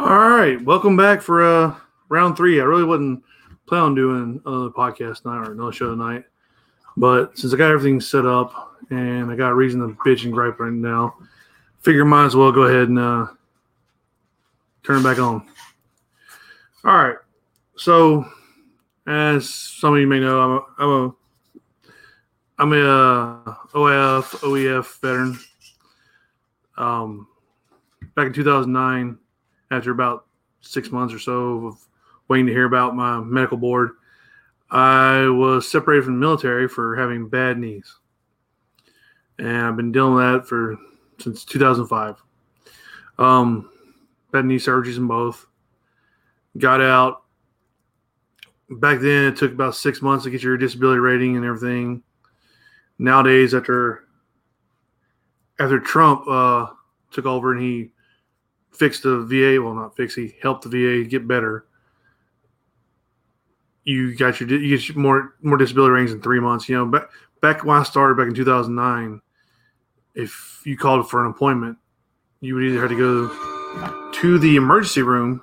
[0.00, 1.76] All right, welcome back for uh,
[2.08, 2.58] round three.
[2.58, 3.22] I really wasn't
[3.66, 6.24] planning on doing another podcast tonight or another show tonight,
[6.96, 10.32] but since I got everything set up and I got a reason to bitch and
[10.32, 11.16] gripe right now,
[11.80, 13.26] figure might as well go ahead and uh,
[14.82, 15.46] turn it back on.
[16.82, 17.16] All right,
[17.76, 18.24] so
[19.06, 21.14] as some of you may know, I'm a, I'm a
[22.58, 25.38] I'm a uh, OAF OEF veteran.
[26.78, 27.28] Um,
[28.14, 29.18] back in 2009,
[29.70, 30.26] after about
[30.60, 31.88] six months or so of
[32.28, 33.90] waiting to hear about my medical board,
[34.70, 37.96] I was separated from the military for having bad knees,
[39.38, 40.76] and I've been dealing with that for
[41.18, 42.22] since 2005.
[43.18, 43.70] Um,
[44.32, 45.46] bad knee surgeries in both.
[46.56, 47.22] Got out.
[48.70, 52.02] Back then, it took about six months to get your disability rating and everything.
[52.98, 54.04] Nowadays, after
[55.58, 56.68] after Trump uh,
[57.10, 57.90] took over and he
[58.72, 61.66] fixed the VA, well, not fix, he helped the VA get better.
[63.84, 66.68] You got your you get more more disability ratings in three months.
[66.68, 67.10] You know, back
[67.40, 69.20] back when I started back in 2009,
[70.14, 71.78] if you called for an appointment,
[72.40, 75.40] you would either have to go to the emergency room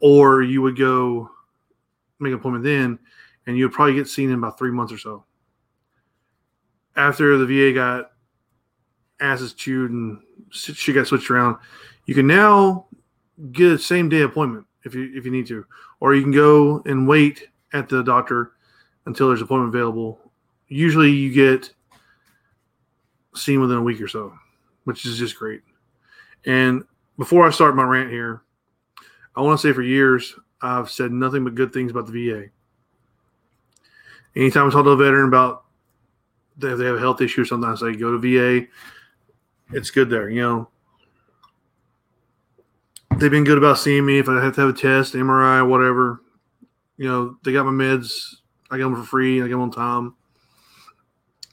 [0.00, 1.30] or you would go
[2.18, 2.98] make an appointment then,
[3.46, 5.24] and you would probably get seen in about three months or so.
[6.96, 8.12] After the VA got
[9.20, 11.56] asses chewed and she got switched around,
[12.06, 12.86] you can now
[13.52, 15.64] get a same day appointment if you if you need to,
[16.00, 18.52] or you can go and wait at the doctor
[19.06, 20.18] until there's appointment available.
[20.68, 21.72] Usually, you get
[23.34, 24.32] seen within a week or so,
[24.84, 25.62] which is just great.
[26.46, 26.84] And
[27.18, 28.42] before I start my rant here,
[29.36, 32.46] I want to say for years I've said nothing but good things about the VA.
[34.36, 35.64] Anytime I talk to a veteran about
[36.62, 38.66] if they have a health issue or something, I say go to VA.
[39.72, 40.68] It's good there, you know.
[43.16, 46.22] They've been good about seeing me if I have to have a test, MRI, whatever.
[46.96, 48.36] You know, they got my meds.
[48.70, 49.40] I get them for free.
[49.40, 50.14] I get them on time.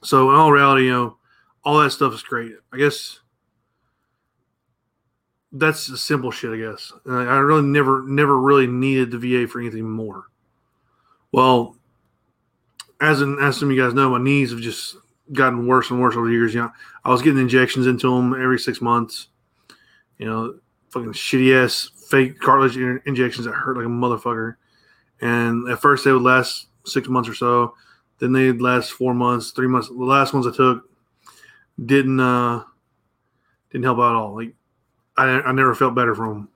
[0.04, 1.18] So in all reality, you know,
[1.66, 2.54] all that stuff is great.
[2.72, 3.20] I guess
[5.52, 6.52] that's the simple shit.
[6.52, 10.26] I guess I really never, never really needed the VA for anything more.
[11.32, 11.76] Well,
[13.02, 14.96] as in, as some of you guys know, my knees have just
[15.34, 16.54] gotten worse and worse over the years.
[16.54, 16.72] You know,
[17.04, 19.28] I was getting injections into them every six months.
[20.18, 20.56] You know,
[20.90, 24.56] fucking shitty ass fake cartilage injections that hurt like a motherfucker.
[25.22, 27.76] And at first they would last six months or so.
[28.20, 29.90] Then they'd last four months, three months.
[29.90, 30.90] The last ones I took
[31.86, 32.64] didn't uh
[33.72, 34.36] didn't help out at all.
[34.36, 34.54] Like
[35.18, 36.50] I I never felt better from them.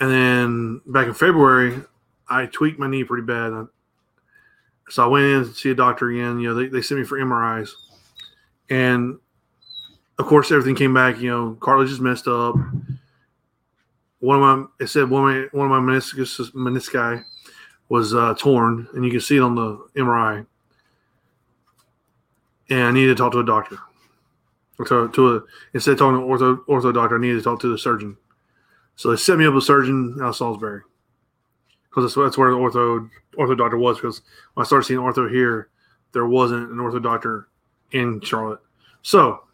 [0.00, 1.80] And then back in February,
[2.28, 3.68] I tweaked my knee pretty bad.
[4.88, 6.40] So I went in to see a doctor again.
[6.40, 7.70] You know, they, they sent me for MRIs.
[8.70, 9.18] And
[10.18, 11.18] of course, everything came back.
[11.20, 12.56] You know, cartilage is messed up.
[14.20, 17.24] One of my, it said one of my, one of my meniscus, menisci
[17.88, 20.46] was uh, torn, and you can see it on the MRI.
[22.70, 23.76] And I needed to talk to a doctor.
[24.88, 25.42] To, to a,
[25.74, 28.16] instead of talking to an ortho, ortho doctor, I needed to talk to the surgeon.
[28.96, 30.82] So they set me up with a surgeon out of Salisbury
[31.94, 33.98] because that's, that's where the ortho ortho doctor was.
[33.98, 34.22] Because
[34.54, 35.68] when I started seeing ortho here,
[36.12, 37.48] there wasn't an ortho doctor
[37.92, 38.60] in Charlotte.
[39.02, 39.44] So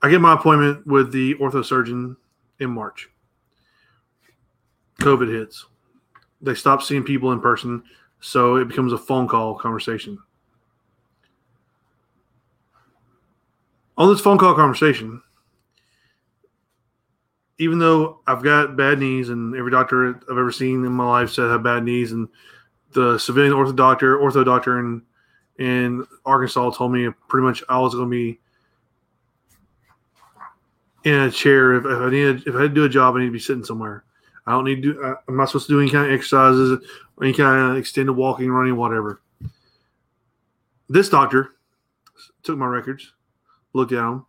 [0.00, 2.16] I get my appointment with the ortho surgeon
[2.60, 3.10] in March.
[5.00, 5.66] COVID hits.
[6.40, 7.82] They stop seeing people in person,
[8.20, 10.18] so it becomes a phone call conversation.
[13.98, 15.22] On this phone call conversation,
[17.62, 21.30] even though I've got bad knees, and every doctor I've ever seen in my life
[21.30, 22.28] said I have bad knees, and
[22.90, 25.02] the civilian ortho doctor, ortho doctor in
[25.58, 28.40] in Arkansas told me pretty much I was going to be
[31.04, 31.74] in a chair.
[31.74, 33.38] If, if I needed, if I had to do a job, I need to be
[33.38, 34.04] sitting somewhere.
[34.44, 35.16] I don't need to.
[35.28, 36.84] I'm not supposed to do any kind of exercises,
[37.22, 39.20] any kind of extended walking, running, whatever.
[40.88, 41.50] This doctor
[42.42, 43.12] took my records,
[43.72, 44.26] looked at them,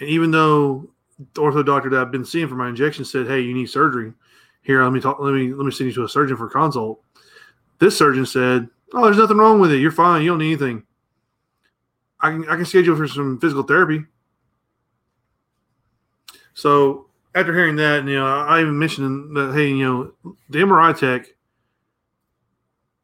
[0.00, 0.90] and even though
[1.34, 4.12] ortho doctor that I've been seeing for my injection said, "Hey, you need surgery,"
[4.62, 5.18] here let me talk.
[5.20, 7.00] Let me let me send you to a surgeon for consult.
[7.78, 9.78] This surgeon said, "Oh, there's nothing wrong with it.
[9.78, 10.22] You're fine.
[10.22, 10.84] You don't need anything.
[12.20, 14.04] I can I can schedule for some physical therapy."
[16.54, 20.98] So after hearing that, you know, I even mentioned that hey, you know, the MRI
[20.98, 21.34] tech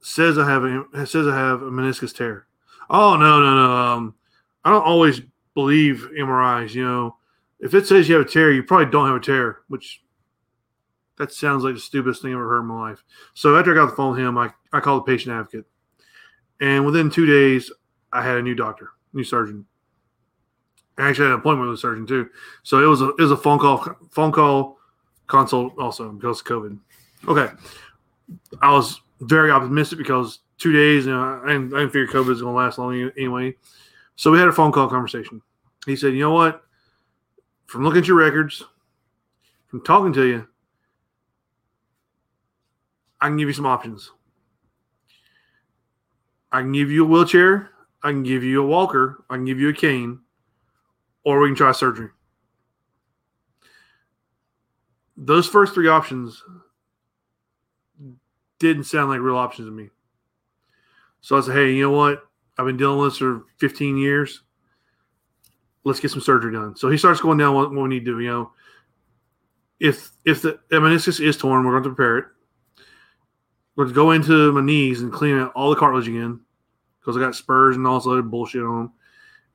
[0.00, 2.46] says I have a says I have a meniscus tear.
[2.90, 3.72] Oh no, no, no.
[3.72, 4.14] Um,
[4.64, 5.20] I don't always
[5.54, 6.74] believe MRIs.
[6.74, 7.16] You know,
[7.60, 10.02] if it says you have a tear, you probably don't have a tear, which
[11.18, 13.02] that sounds like the stupidest thing I've ever heard in my life.
[13.34, 15.66] So after I got the phone with him, I, I called the patient advocate.
[16.60, 17.70] And within two days,
[18.12, 19.66] I had a new doctor, new surgeon.
[20.96, 22.28] I actually had an appointment with a surgeon too.
[22.62, 24.78] So it was a it was a phone call phone call
[25.28, 26.78] consult also because of COVID.
[27.28, 27.52] Okay,
[28.60, 32.42] I was very optimistic because two days, you know, I I didn't figure COVID was
[32.42, 33.54] going to last long anyway.
[34.16, 35.40] So we had a phone call conversation.
[35.86, 36.64] He said, "You know what?
[37.68, 38.64] From looking at your records,
[39.66, 40.48] from talking to you,
[43.20, 44.10] I can give you some options.
[46.50, 47.68] I can give you a wheelchair,
[48.02, 50.20] I can give you a walker, I can give you a cane,
[51.24, 52.08] or we can try surgery.
[55.18, 56.42] Those first three options
[58.58, 59.90] didn't sound like real options to me.
[61.20, 62.24] So I said, hey, you know what?
[62.56, 64.42] I've been dealing with this for 15 years.
[65.88, 66.76] Let's get some surgery done.
[66.76, 68.20] So he starts going down what, what we need to do.
[68.20, 68.52] You know,
[69.80, 72.24] if if the meniscus is torn, we're going to prepare it.
[73.78, 76.40] To go into my knees and clean out all the cartilage again
[76.98, 78.92] because I got spurs and all this other bullshit on them.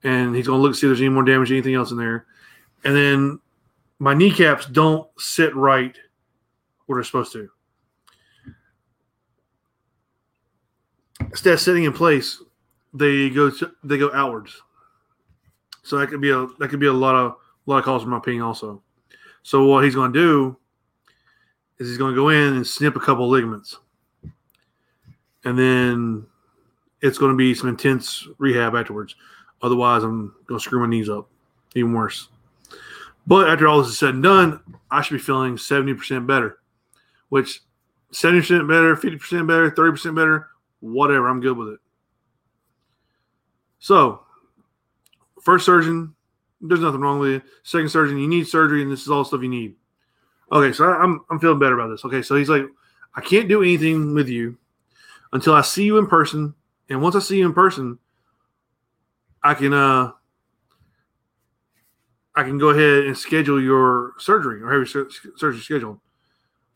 [0.04, 2.26] And he's going to look see if there's any more damage, anything else in there.
[2.84, 3.40] And then
[4.00, 5.96] my kneecaps don't sit right
[6.86, 7.50] where they're supposed to.
[11.20, 12.42] Instead of sitting in place,
[12.94, 14.62] they go to, they go outwards.
[15.84, 18.04] So that could be a that could be a lot of a lot of calls
[18.04, 18.82] for my pain also.
[19.44, 20.58] So what he's going to do
[21.78, 23.78] is he's going to go in and snip a couple ligaments,
[25.44, 26.26] and then
[27.02, 29.16] it's going to be some intense rehab afterwards.
[29.62, 31.30] Otherwise, I'm going to screw my knees up
[31.76, 32.30] even worse.
[33.26, 34.60] But after all this is said and done,
[34.92, 36.60] I should be feeling 70% better,
[37.30, 37.62] which
[38.12, 40.50] 70% better, 50% better, 30% better,
[40.82, 41.28] whatever.
[41.28, 41.80] I'm good with it.
[43.80, 44.24] So,
[45.44, 46.16] first surgeon,
[46.62, 47.44] there's nothing wrong with it.
[47.64, 49.76] Second surgeon, you need surgery, and this is all stuff you need.
[50.52, 52.06] Okay, so I'm I'm feeling better about this.
[52.06, 52.66] Okay, so he's like,
[53.16, 54.58] I can't do anything with you
[55.32, 56.54] until I see you in person,
[56.90, 58.00] and once I see you in person,
[59.44, 60.12] I can uh
[62.36, 66.00] I can go ahead and schedule your surgery or have your surgery scheduled.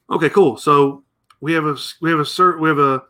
[0.09, 0.57] Okay, cool.
[0.57, 1.03] So
[1.41, 3.03] we have a we have a we have a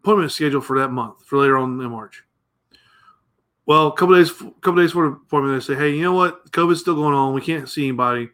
[0.00, 2.22] appointment scheduled for that month for later on in March.
[3.66, 6.50] Well, a couple days, couple days for the appointment, they say, "Hey, you know what?
[6.52, 7.34] COVID's still going on.
[7.34, 8.30] We can't see anybody.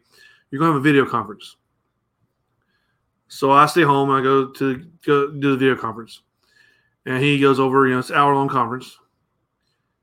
[0.51, 1.57] You're going to have a video conference."
[3.27, 4.11] So I stay home.
[4.11, 6.21] I go to go do the video conference,
[7.07, 7.87] and he goes over.
[7.87, 8.95] You know, it's an hour long conference.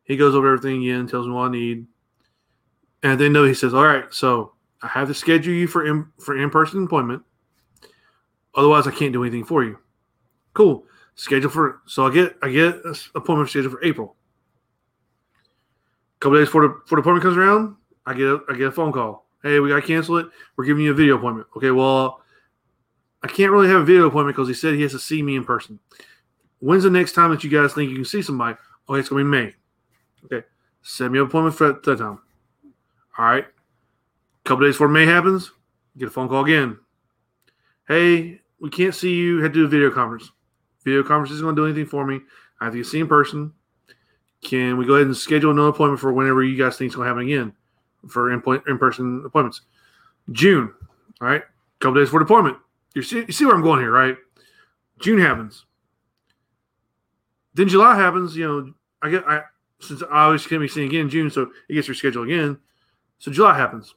[0.03, 1.87] He goes over everything again, tells me what I need,
[3.05, 6.09] and then no, he says, "All right, so I have to schedule you for in,
[6.19, 7.23] for in person appointment.
[8.57, 9.79] Otherwise, I can't do anything for you."
[10.55, 10.85] Cool.
[11.15, 12.83] Schedule for so I get I get
[13.15, 14.17] appointment scheduled for April
[16.21, 17.77] couple days before the, before the appointment comes around,
[18.07, 19.27] I get a, I get a phone call.
[19.43, 20.27] Hey, we got to cancel it.
[20.57, 21.49] We're giving you a video appointment.
[21.57, 22.21] Okay, well,
[23.23, 25.37] I can't really have a video appointment because he said he has to see me
[25.37, 25.79] in person.
[26.59, 28.57] When's the next time that you guys think you can see somebody?
[28.89, 29.55] Okay, it's going to be May.
[30.25, 30.47] Okay,
[30.83, 32.21] set me an appointment for that time.
[33.19, 33.45] All right.
[33.45, 35.53] A couple days before May happens,
[35.97, 36.79] get a phone call again.
[37.89, 39.43] Hey, we can't see you.
[39.43, 40.31] Had to do a video conference.
[40.85, 42.21] Video conference isn't going to do anything for me.
[42.61, 43.53] I have to see in person.
[44.43, 47.07] Can we go ahead and schedule another appointment for whenever you guys think it's going
[47.07, 47.53] to happen again
[48.09, 49.63] for in person appointments?
[50.33, 50.73] June.
[51.21, 51.43] All right.
[51.43, 52.57] A couple days for the appointment.
[52.95, 54.17] You see, you see where I'm going here, right?
[55.01, 55.67] June happens.
[57.55, 58.37] Then July happens.
[58.37, 59.43] You know, I get I
[59.81, 62.59] since I always can be seeing again in June, so it gets rescheduled again.
[63.19, 63.95] So July happens.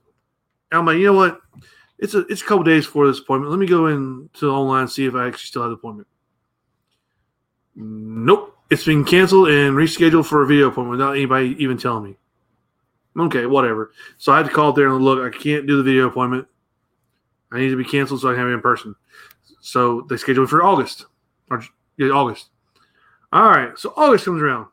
[0.71, 1.39] And I'm like, you know what?
[1.99, 3.51] It's a it's a couple days before this appointment.
[3.51, 6.07] Let me go in to online see if I actually still have the appointment.
[7.75, 8.52] Nope.
[8.69, 12.17] It's been canceled and rescheduled for a video appointment without anybody even telling me.
[13.17, 13.91] Okay, whatever.
[14.17, 15.19] So I had to call there and look.
[15.19, 16.47] I can't do the video appointment.
[17.51, 18.95] I need to be canceled so I can have it in person.
[19.61, 21.05] So they scheduled for August
[21.51, 21.63] or
[21.97, 22.49] yeah, August.
[23.31, 23.77] All right.
[23.77, 24.67] So August comes around.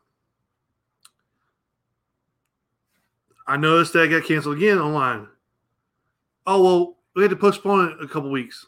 [3.47, 5.27] I noticed that got canceled again online.
[6.47, 8.67] Oh well, we had to postpone it a couple weeks.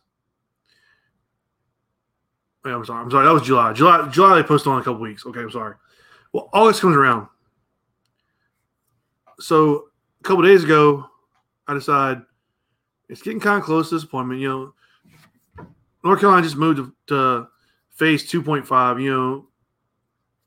[2.65, 3.03] I'm sorry.
[3.03, 3.25] I'm sorry.
[3.25, 3.73] That was July.
[3.73, 4.07] July.
[4.09, 4.35] July.
[4.35, 5.25] They posted on a couple weeks.
[5.25, 5.41] Okay.
[5.41, 5.75] I'm sorry.
[6.31, 7.27] Well, August comes around.
[9.39, 9.85] So
[10.19, 11.05] a couple days ago,
[11.67, 12.21] I decide
[13.09, 14.39] it's getting kind of close to this appointment.
[14.39, 15.65] You know,
[16.03, 17.47] North Carolina just moved to, to
[17.91, 19.01] phase 2.5.
[19.01, 19.47] You know,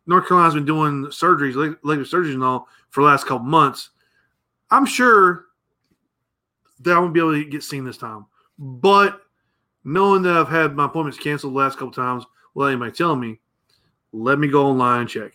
[0.07, 3.91] North Carolina's been doing surgeries, elective surgeries and all for the last couple months.
[4.71, 5.47] I'm sure
[6.81, 8.27] that I won't be able to get seen this time.
[8.59, 9.21] But
[9.87, 13.39] knowing that I've had my appointments canceled the last couple times without anybody telling me,
[14.13, 15.33] let me go online and check.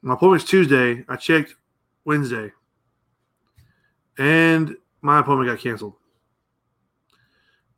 [0.00, 1.04] My appointment's Tuesday.
[1.06, 1.56] I checked
[2.06, 2.52] Wednesday.
[4.16, 5.94] And my appointment got canceled.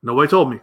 [0.02, 0.60] Nobody told me.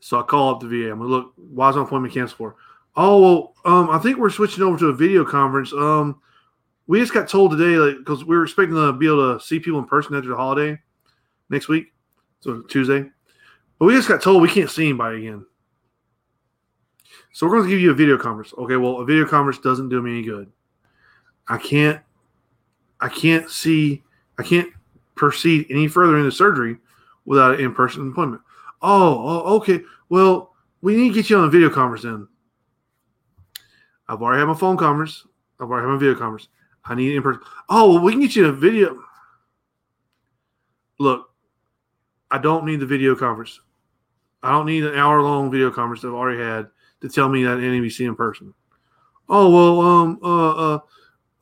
[0.00, 0.92] So I call up the VA.
[0.92, 2.56] I'm like, look, why is my appointment canceled for?
[2.96, 5.72] Oh, well, um, I think we're switching over to a video conference.
[5.72, 6.20] Um,
[6.86, 9.58] we just got told today, like, because we were expecting to be able to see
[9.58, 10.78] people in person after the holiday
[11.48, 11.92] next week,
[12.40, 13.10] so Tuesday.
[13.78, 15.46] But we just got told we can't see anybody again.
[17.32, 18.52] So we're going to give you a video conference.
[18.58, 20.50] Okay, well, a video conference doesn't do me any good.
[21.46, 22.00] I can't,
[23.00, 24.02] I can't see,
[24.38, 24.68] I can't
[25.14, 26.78] proceed any further in the surgery
[27.24, 28.42] without an in-person appointment.
[28.82, 29.80] Oh, oh, okay.
[30.08, 32.28] Well, we need to get you on a video conference then.
[34.08, 35.26] I've already had my phone conference.
[35.60, 36.48] I've already had my video conference.
[36.84, 37.42] I need in person.
[37.68, 38.98] Oh, well, we can get you a video.
[40.98, 41.27] Look,
[42.30, 43.60] I don't need the video conference.
[44.42, 46.68] I don't need an hour long video conference I've already had
[47.00, 48.54] to tell me that seen in person.
[49.28, 50.78] Oh well, um, uh, uh,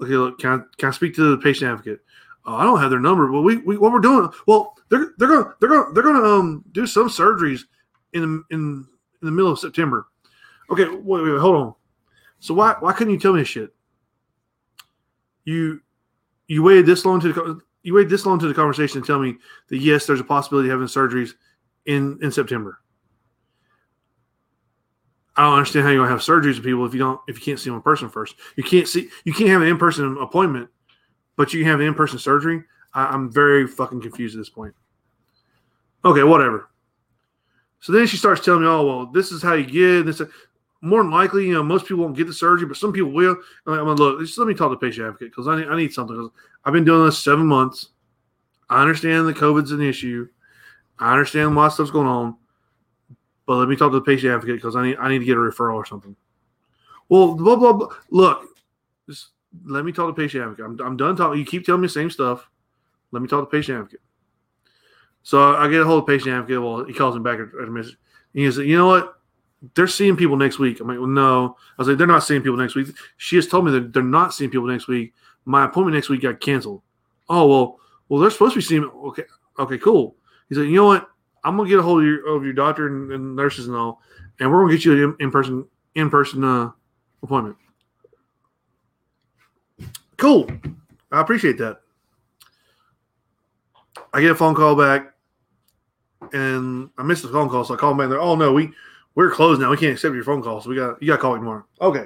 [0.02, 0.16] okay.
[0.16, 2.00] Look, can I, can I speak to the patient advocate?
[2.46, 4.28] Uh, I don't have their number, but we, we what we're doing.
[4.46, 7.62] Well, they're they're gonna they're gonna they're gonna um do some surgeries
[8.12, 8.86] in in
[9.20, 10.08] in the middle of September.
[10.70, 11.74] Okay, wait, wait, wait hold on.
[12.40, 13.74] So why why couldn't you tell me this shit?
[15.44, 15.80] You
[16.48, 19.36] you waited this long to you waited this long to the conversation to tell me
[19.68, 21.34] that yes, there's a possibility of having surgeries
[21.86, 22.80] in in September.
[25.36, 27.44] I don't understand how you're gonna have surgeries with people if you don't if you
[27.44, 28.34] can't see them in person first.
[28.56, 30.68] You can't see you can't have an in person appointment,
[31.36, 32.64] but you can have an in person surgery.
[32.92, 34.74] I, I'm very fucking confused at this point.
[36.04, 36.70] Okay, whatever.
[37.78, 40.20] So then she starts telling me, "Oh well, this is how you get this."
[40.86, 43.36] More than likely, you know, most people won't get the surgery, but some people will.
[43.66, 45.92] I'm like, look, just let me talk to patient advocate because I need, I need
[45.92, 46.30] something.
[46.64, 47.88] I've been doing this seven months.
[48.70, 50.28] I understand that COVID's an issue.
[50.98, 52.36] I understand of stuff's going on,
[53.46, 55.36] but let me talk to the patient advocate because I need I need to get
[55.36, 56.16] a referral or something.
[57.08, 57.88] Well, blah blah blah.
[58.10, 58.44] Look,
[59.08, 59.28] just
[59.64, 60.64] let me talk to the patient advocate.
[60.64, 61.38] I'm, I'm done talking.
[61.38, 62.48] You keep telling me the same stuff.
[63.10, 64.00] Let me talk to the patient advocate.
[65.22, 66.62] So I get a hold of patient advocate.
[66.62, 67.98] Well, he calls him back at a message.
[68.32, 69.15] And he says, you know what?
[69.74, 70.80] They're seeing people next week.
[70.80, 71.56] I'm like, well, no.
[71.78, 72.88] I was like, they're not seeing people next week.
[73.16, 75.14] She has told me that they're not seeing people next week.
[75.44, 76.82] My appointment next week got canceled.
[77.28, 78.84] Oh well, well they're supposed to be seeing.
[78.84, 79.24] Okay,
[79.58, 80.16] okay, cool.
[80.48, 81.08] He's like, you know what?
[81.44, 84.02] I'm gonna get a hold of your of your doctor and, and nurses and all,
[84.40, 86.70] and we're gonna get you an in person in person uh,
[87.22, 87.56] appointment.
[90.16, 90.50] Cool.
[91.12, 91.80] I appreciate that.
[94.12, 95.14] I get a phone call back,
[96.32, 98.08] and I missed the phone call, so I call them back.
[98.08, 98.72] There, oh no, we
[99.16, 99.70] we're closed now.
[99.70, 100.64] We can't accept your phone calls.
[100.64, 101.64] so we got you got to call back tomorrow.
[101.80, 102.04] Okay,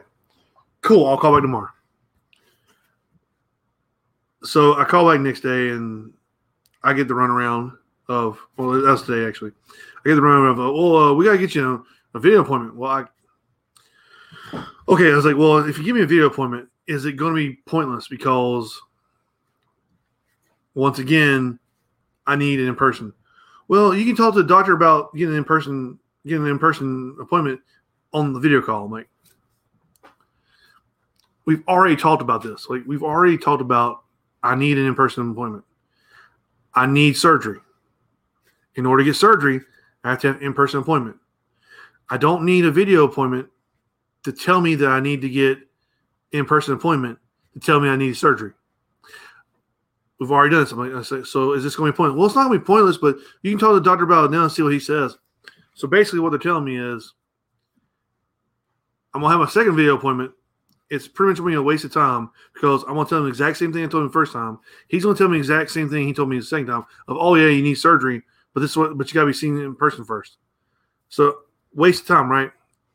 [0.81, 1.07] cool.
[1.07, 1.69] I'll call back tomorrow.
[4.43, 6.15] So I call back next day, and
[6.83, 7.77] I get the runaround
[8.09, 9.53] of well, that's today actually.
[10.05, 12.41] I get the runaround of well, uh, we got to get you a, a video
[12.41, 12.77] appointment.
[12.77, 13.05] Well, I
[14.89, 15.13] okay.
[15.13, 17.37] I was like, well, if you give me a video appointment, is it going to
[17.37, 18.81] be pointless because
[20.75, 21.59] once again,
[22.27, 23.13] I need an in person.
[23.67, 26.59] Well, you can talk to the doctor about getting an in person getting an in
[26.59, 27.61] person appointment
[28.13, 28.87] on the video call.
[28.87, 29.09] I'm like,
[31.45, 32.69] we've already talked about this.
[32.69, 34.03] Like we've already talked about
[34.43, 35.65] I need an in person appointment.
[36.75, 37.59] I need surgery.
[38.77, 39.61] In order to get surgery,
[40.05, 41.17] I have to have in person appointment.
[42.09, 43.49] I don't need a video appointment
[44.25, 45.59] to tell me that I need to get
[46.33, 47.19] in person appointment
[47.55, 48.53] to tell me I need surgery.
[50.19, 50.95] We've already done something.
[50.95, 52.17] I say, so is this going to be pointless?
[52.17, 54.27] Well, it's not going to be pointless, but you can talk to the doctor about
[54.27, 55.17] it now and see what he says.
[55.75, 57.15] So basically, what they're telling me is,
[59.15, 60.33] I'm gonna have my second video appointment.
[60.89, 63.31] It's pretty much to be a waste of time because I'm gonna tell him the
[63.31, 64.59] exact same thing I told him the first time.
[64.89, 67.17] He's gonna tell me the exact same thing he told me the second time of,
[67.19, 68.23] oh yeah, you need surgery,
[68.55, 70.39] but this is what, but you gotta be seen in person first.
[71.09, 71.39] So
[71.75, 72.51] waste of time, right?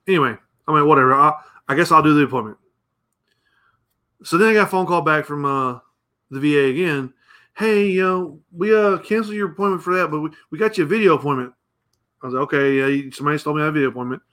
[0.08, 0.36] Anyway,
[0.68, 1.14] I mean, whatever.
[1.14, 1.34] I,
[1.68, 2.58] I guess I'll do the appointment.
[4.24, 5.80] So then I got a phone call back from uh,
[6.32, 7.14] the VA again.
[7.56, 10.88] Hey, uh, we uh canceled your appointment for that, but we, we got you a
[10.88, 11.54] video appointment.
[12.26, 14.24] I was like, okay, yeah, somebody told me I have a video appointment.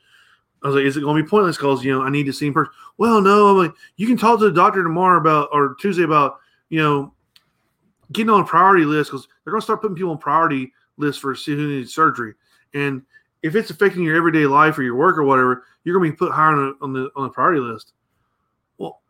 [0.62, 2.32] I was like, is it going to be pointless because you know I need to
[2.32, 2.72] see in person?
[2.96, 3.48] Well, no.
[3.48, 6.38] I'm like, you can talk to the doctor tomorrow about or Tuesday about
[6.70, 7.12] you know
[8.12, 11.20] getting on a priority list because they're going to start putting people on priority lists
[11.20, 12.32] for see who needs surgery.
[12.72, 13.02] And
[13.42, 16.16] if it's affecting your everyday life or your work or whatever, you're going to be
[16.16, 17.92] put higher on the on the, on the priority list.
[18.78, 19.02] Well,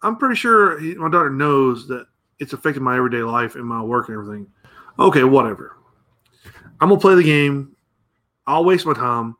[0.00, 2.06] I'm pretty sure he, my daughter knows that
[2.38, 4.46] it's affecting my everyday life and my work and everything.
[4.98, 5.76] Okay, whatever.
[6.80, 7.74] I'm gonna play the game.
[8.48, 9.36] I'll waste my time.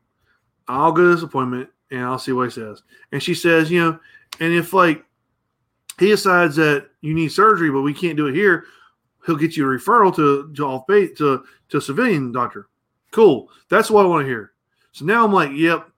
[0.68, 2.82] I'll go to this appointment and I'll see what he says.
[3.10, 3.98] And she says, you know,
[4.38, 5.04] and if like
[5.98, 8.64] he decides that you need surgery, but we can't do it here,
[9.26, 12.68] he'll get you a referral to to off base to to a civilian doctor.
[13.10, 13.48] Cool.
[13.68, 14.52] That's what I want to hear.
[14.92, 15.88] So now I'm like, yep,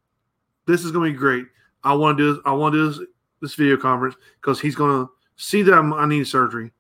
[0.67, 1.47] this is gonna be great.
[1.83, 2.43] I want to do this.
[2.47, 3.09] I want to do this
[3.41, 6.71] this video conference because he's going to see that I'm, i need surgery.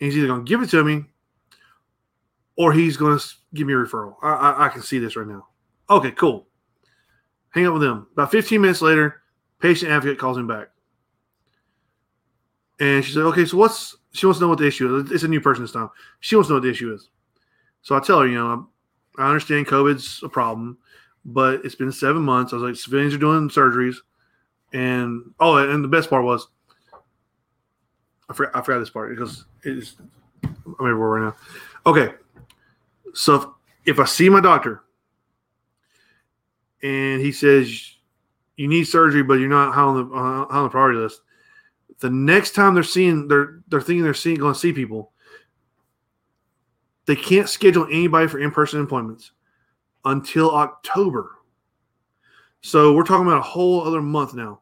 [0.00, 1.04] And he's either going to give it to me
[2.56, 4.16] or he's going to give me a referral.
[4.22, 5.46] I, I, I, can see this right now.
[5.88, 6.46] Okay, cool.
[7.50, 8.06] Hang up with him.
[8.12, 9.22] About 15 minutes later,
[9.60, 10.68] patient advocate calls him back.
[12.78, 15.10] And she said, okay, so what's, she wants to know what the issue is.
[15.10, 15.88] It's a new person this time.
[16.20, 17.08] She wants to know what the issue is.
[17.82, 18.68] So I tell her, you know,
[19.16, 20.76] I understand COVID's a problem,
[21.24, 22.52] but it's been seven months.
[22.52, 23.96] I was like, civilians are doing surgeries.
[24.72, 26.48] And, oh, and the best part was,
[28.28, 29.96] I forgot, I forgot this part because it's,
[30.44, 31.36] I'm everywhere right now.
[31.86, 32.12] Okay.
[33.14, 33.46] So if,
[33.94, 34.82] if I see my doctor
[36.82, 37.96] and he says,
[38.56, 41.20] you need surgery, but you're not high on the, uh, on the priority list,
[42.00, 45.12] the next time they're seeing they're they're thinking they're seeing going to see people
[47.06, 49.32] they can't schedule anybody for in-person appointments
[50.04, 51.36] until october.
[52.60, 54.60] So we're talking about a whole other month now.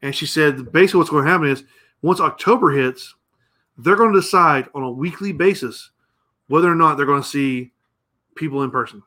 [0.00, 1.64] And she said basically what's going to happen is
[2.00, 3.14] once october hits
[3.78, 5.90] they're going to decide on a weekly basis
[6.48, 7.72] whether or not they're going to see
[8.34, 9.02] people in person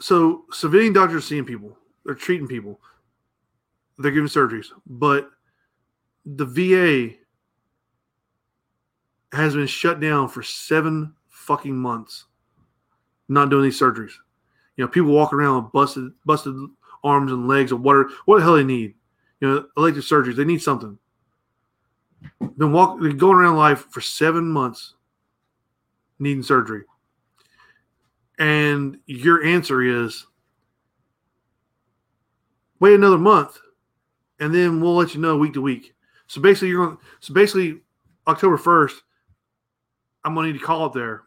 [0.00, 2.80] so civilian doctors seeing people, they're treating people,
[3.98, 5.30] they're giving surgeries, but
[6.24, 7.14] the VA
[9.32, 12.26] has been shut down for seven fucking months,
[13.28, 14.12] not doing these surgeries.
[14.76, 16.54] You know, people walk around with busted, busted
[17.02, 18.06] arms and legs, or what?
[18.26, 18.94] what the hell they need?
[19.40, 20.36] You know, elective surgeries.
[20.36, 20.98] They need something.
[22.56, 24.94] Been walking, going around life for seven months,
[26.18, 26.82] needing surgery.
[28.38, 30.26] And your answer is
[32.80, 33.58] wait another month
[34.40, 35.94] and then we'll let you know week to week.
[36.28, 37.80] So basically you're going so basically
[38.26, 38.94] October 1st,
[40.24, 41.22] I'm gonna need to call up there.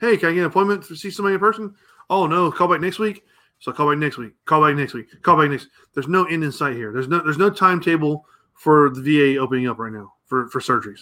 [0.00, 1.74] Hey, can I get an appointment to see somebody in person?
[2.10, 3.22] Oh no, call back next week.
[3.60, 4.32] So call back next week.
[4.44, 5.06] Call back next week.
[5.22, 5.68] Call back next.
[5.94, 6.92] There's no end in sight here.
[6.92, 11.00] There's no there's no timetable for the VA opening up right now for, for surgeries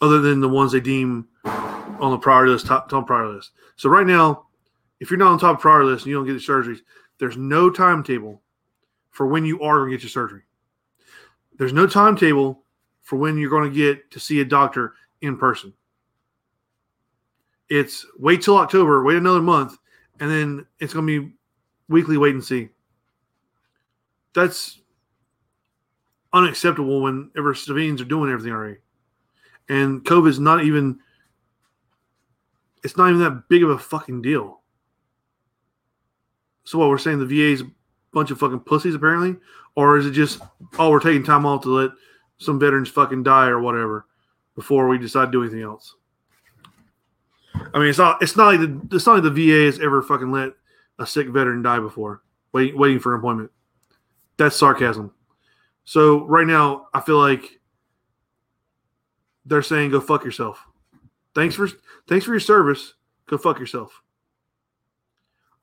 [0.00, 3.52] other than the ones they deem on the priority list, top, top priority list.
[3.76, 4.46] So right now,
[5.00, 6.80] if you're not on top priority list and you don't get the surgeries,
[7.18, 8.42] there's no timetable
[9.10, 10.42] for when you are going to get your surgery.
[11.58, 12.62] There's no timetable
[13.02, 15.72] for when you're going to get to see a doctor in person.
[17.68, 19.76] It's wait till October, wait another month,
[20.20, 21.34] and then it's going to be
[21.88, 22.68] weekly wait and see.
[24.34, 24.80] That's
[26.32, 28.78] unacceptable whenever civilians are doing everything already
[29.68, 30.98] and COVID is not even
[32.84, 34.60] it's not even that big of a fucking deal.
[36.64, 37.70] So what we're saying the VA is a
[38.12, 39.36] bunch of fucking pussies apparently,
[39.74, 40.40] or is it just
[40.78, 41.90] oh we're taking time off to let
[42.38, 44.06] some veterans fucking die or whatever
[44.54, 45.94] before we decide to do anything else?
[47.74, 50.02] I mean, it's not it's not like the it's not like the VA has ever
[50.02, 50.52] fucking let
[50.98, 53.50] a sick veteran die before, waiting waiting for employment.
[54.36, 55.12] That's sarcasm.
[55.84, 57.57] So right now, I feel like
[59.48, 60.64] they're saying go fuck yourself.
[61.34, 61.68] Thanks for
[62.08, 62.94] thanks for your service.
[63.26, 64.02] Go fuck yourself.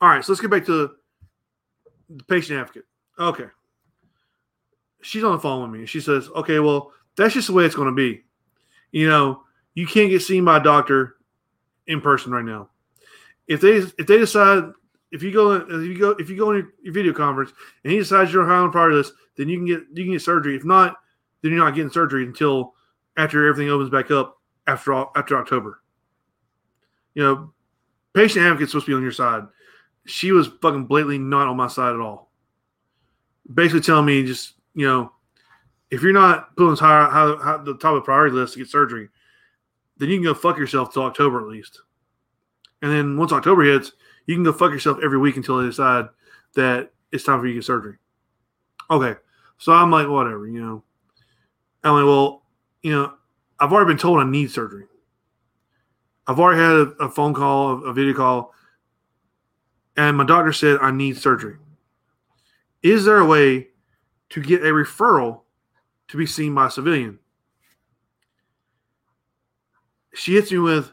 [0.01, 0.91] All right, so let's get back to
[2.09, 2.85] the patient advocate.
[3.17, 3.45] Okay.
[5.01, 5.79] She's on the phone with me.
[5.79, 8.23] and She says, okay, well, that's just the way it's going to be.
[8.91, 9.43] You know,
[9.73, 11.15] you can't get seen by a doctor
[11.87, 12.69] in person right now.
[13.47, 14.71] If they if they decide
[15.11, 17.51] if you go if you go if you go in your video conference
[17.83, 20.21] and he decides you're high on priority list, then you can get you can get
[20.21, 20.55] surgery.
[20.55, 20.97] If not,
[21.41, 22.73] then you're not getting surgery until
[23.17, 25.81] after everything opens back up after all, after October.
[27.13, 27.53] You know,
[28.13, 29.43] patient advocate's supposed to be on your side.
[30.05, 32.31] She was fucking blatantly not on my side at all.
[33.51, 35.11] Basically telling me just, you know,
[35.91, 38.69] if you're not putting high, high, high, the top of the priority list to get
[38.69, 39.09] surgery,
[39.97, 41.81] then you can go fuck yourself till October at least.
[42.81, 43.93] And then once October hits,
[44.25, 46.07] you can go fuck yourself every week until they decide
[46.55, 47.97] that it's time for you to get surgery.
[48.89, 49.15] Okay.
[49.57, 50.83] So I'm like, whatever, you know.
[51.83, 52.43] I'm like, well,
[52.85, 53.11] you know,
[53.59, 54.85] I've already been told I need surgery.
[56.27, 58.53] I've already had a, a phone call, a video call,
[59.97, 61.57] and my doctor said I need surgery.
[62.83, 63.69] Is there a way
[64.29, 65.41] to get a referral
[66.09, 67.17] to be seen by a civilian?
[70.13, 70.91] She hits me with,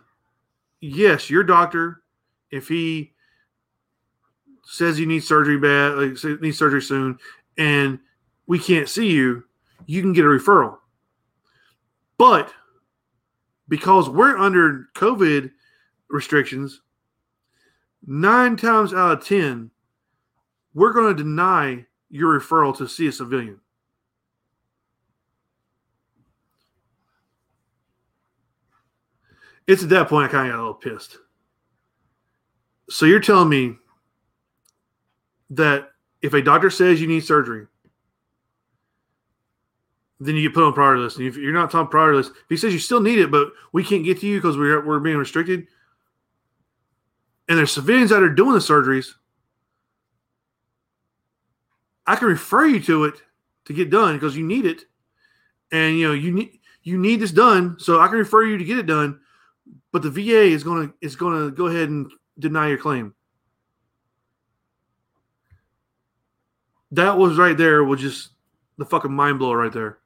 [0.80, 2.00] yes, your doctor,
[2.50, 3.12] if he
[4.64, 7.18] says you need surgery bad, like need surgery soon,
[7.58, 7.98] and
[8.46, 9.44] we can't see you,
[9.84, 10.78] you can get a referral.
[12.18, 12.52] But
[13.68, 15.50] because we're under COVID
[16.08, 16.80] restrictions,
[18.06, 19.70] nine times out of 10,
[20.74, 23.58] we're going to deny your referral to see a civilian.
[29.66, 31.16] It's at that point I kind of got a little pissed.
[32.90, 33.76] So you're telling me
[35.50, 37.66] that if a doctor says you need surgery,
[40.26, 41.18] then you get put on priority list.
[41.18, 43.52] And if you're not on priority list, if he says you still need it, but
[43.72, 45.66] we can't get to you because we're we're being restricted,
[47.48, 49.14] and there's civilians that are doing the surgeries,
[52.06, 53.14] I can refer you to it
[53.64, 54.82] to get done because you need it,
[55.72, 58.64] and you know you need you need this done, so I can refer you to
[58.64, 59.20] get it done.
[59.90, 63.14] But the VA is gonna is gonna go ahead and deny your claim.
[66.92, 68.30] That was right there was just
[68.76, 69.98] the fucking mind blower right there.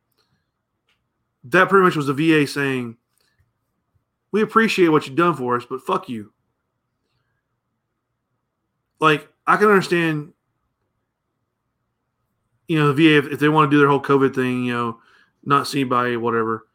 [1.51, 2.97] That pretty much was the VA saying,
[4.33, 6.33] "We appreciate what you've done for us, but fuck you."
[9.01, 10.33] Like I can understand
[12.69, 14.73] you know, the VA, if, if they want to do their whole COVID thing, you
[14.73, 15.01] know,
[15.45, 16.67] not seen by whatever.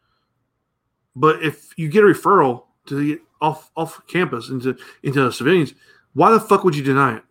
[1.14, 5.74] But if you get a referral to get off off campus into into civilians,
[6.14, 7.22] why the fuck would you deny it?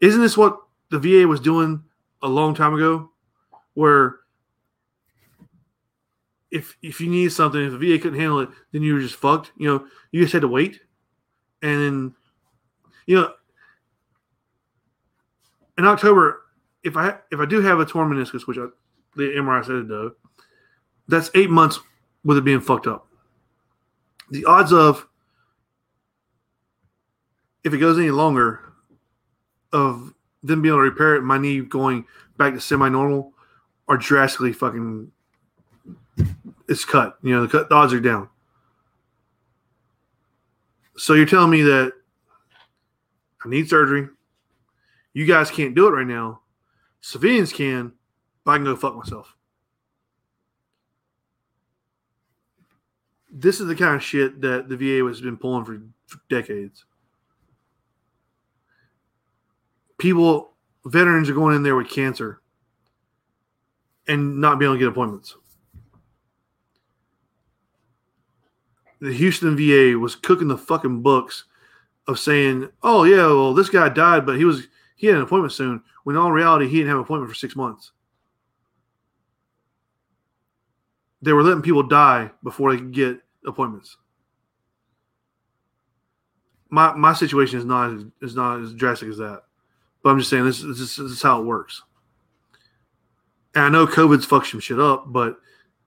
[0.00, 0.58] Isn't this what
[0.90, 1.82] the VA was doing
[2.22, 3.10] a long time ago?
[3.74, 4.20] Where
[6.50, 9.16] if if you need something, if the VA couldn't handle it, then you were just
[9.16, 9.52] fucked.
[9.56, 10.80] You know, you just had to wait,
[11.62, 12.14] and then
[13.06, 13.32] you know
[15.78, 16.42] in October,
[16.82, 18.66] if I if I do have a torn meniscus, which I,
[19.16, 20.10] the MRI said it does,
[21.06, 21.78] that's eight months
[22.24, 23.06] with it being fucked up.
[24.30, 25.06] The odds of
[27.64, 28.60] if it goes any longer
[29.72, 32.04] of them being able to repair it, my knee going
[32.36, 33.32] back to semi-normal,
[33.88, 35.12] are drastically fucking.
[36.68, 37.18] It's cut.
[37.22, 38.28] You know, the, cut, odds are down.
[40.96, 41.92] So you're telling me that
[43.44, 44.08] I need surgery.
[45.14, 46.40] You guys can't do it right now.
[47.00, 47.92] Civilians can,
[48.44, 49.34] but I can go fuck myself.
[53.30, 55.80] This is the kind of shit that the VA has been pulling for
[56.28, 56.84] decades.
[59.98, 60.52] People,
[60.84, 62.40] veterans are going in there with cancer
[64.06, 65.36] and not being able to get appointments.
[69.00, 71.44] The Houston VA was cooking the fucking books
[72.06, 75.52] of saying, "Oh yeah, well this guy died, but he was he had an appointment
[75.52, 75.82] soon.
[76.02, 77.92] When in all reality, he didn't have an appointment for six months.
[81.22, 83.96] They were letting people die before they could get appointments.
[86.70, 89.42] My my situation is not is not as drastic as that,
[90.02, 91.82] but I'm just saying this, this, this is how it works.
[93.54, 95.36] And I know COVID's fucked some shit up, but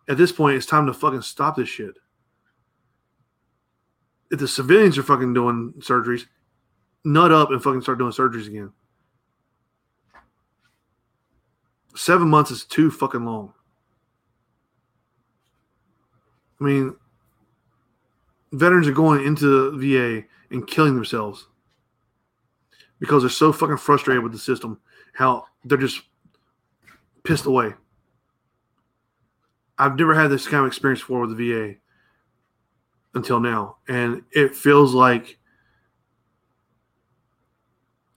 [0.07, 1.95] at this point, it's time to fucking stop this shit.
[4.31, 6.25] If the civilians are fucking doing surgeries,
[7.03, 8.71] nut up and fucking start doing surgeries again.
[11.95, 13.53] Seven months is too fucking long.
[16.59, 16.95] I mean,
[18.53, 21.47] veterans are going into the VA and killing themselves
[22.99, 24.79] because they're so fucking frustrated with the system.
[25.13, 26.03] How they're just
[27.23, 27.73] pissed away.
[29.77, 31.75] I've never had this kind of experience before with the VA
[33.13, 35.37] until now, and it feels like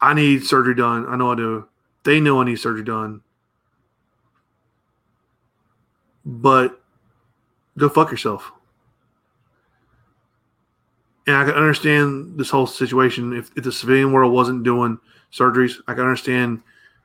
[0.00, 1.07] I need surgery done.
[1.07, 1.68] I know I do.
[2.04, 3.22] They know I need surgery done.
[6.24, 6.80] but
[7.76, 8.50] go fuck yourself.
[11.26, 13.33] And I can understand this whole situation.
[13.33, 14.98] If, if the civilian world wasn't doing
[15.33, 16.62] surgeries, I can understand,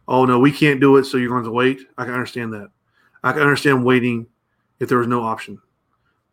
[0.08, 1.82] oh no, we can't do it, so you're going to wait.
[1.98, 2.70] I can understand that.
[3.24, 4.28] I can understand waiting
[4.80, 5.62] if there was no option.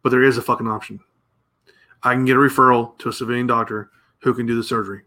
[0.03, 1.01] But there is a fucking option.
[2.07, 5.03] I can get a referral to a civilian doctor who can do the surgery.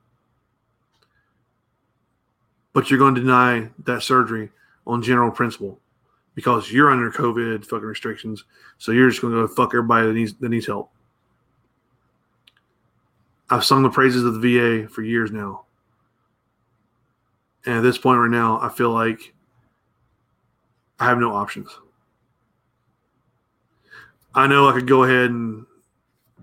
[2.73, 4.49] But you're going to deny that surgery
[4.85, 5.79] on general principle
[6.35, 8.43] because you're under COVID fucking restrictions.
[8.79, 10.91] So you're just going to go fuck everybody that needs that needs help.
[13.49, 15.63] I've sung the praises of the VA for years now.
[17.65, 19.33] And at this point right now, I feel like
[20.99, 21.69] I have no options.
[24.35, 25.65] I know I could go ahead and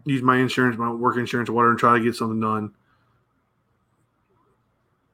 [0.07, 2.73] use my insurance, my work insurance whatever, and try to get something done.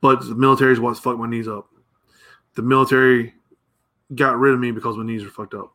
[0.00, 1.68] But the military is what's fucked my knees up.
[2.55, 3.35] The military
[4.14, 5.72] got rid of me because my knees are fucked up.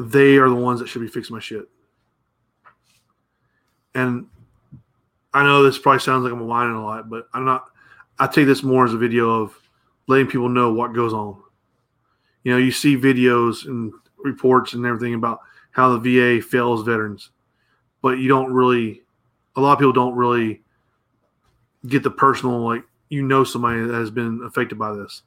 [0.00, 1.68] They are the ones that should be fixing my shit.
[3.94, 4.26] And
[5.32, 7.66] I know this probably sounds like I'm whining a lot, but I'm not.
[8.18, 9.58] I take this more as a video of
[10.06, 11.42] letting people know what goes on.
[12.44, 15.40] You know, you see videos and reports and everything about
[15.76, 17.30] how the VA fails veterans,
[18.00, 19.02] but you don't really.
[19.56, 20.62] A lot of people don't really
[21.86, 25.22] get the personal like you know somebody that has been affected by this.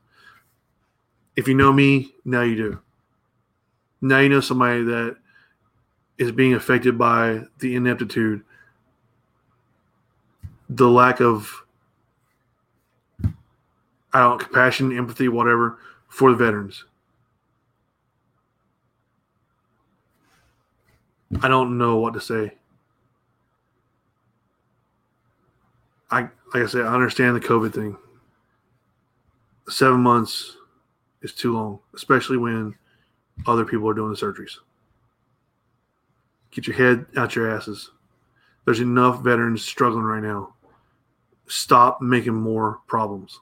[1.35, 2.79] If you know me, now you do.
[4.01, 5.17] Now you know somebody that
[6.17, 8.43] is being affected by the ineptitude,
[10.67, 11.63] the lack of
[14.13, 16.85] I don't compassion, empathy, whatever for the veterans.
[21.41, 22.53] I don't know what to say.
[26.11, 26.21] I
[26.53, 27.95] like I said, I understand the COVID thing.
[29.67, 30.57] Seven months
[31.21, 32.73] is too long, especially when
[33.45, 34.57] other people are doing the surgeries.
[36.51, 37.91] Get your head out your asses.
[38.65, 40.55] There's enough veterans struggling right now.
[41.47, 43.39] Stop making more problems.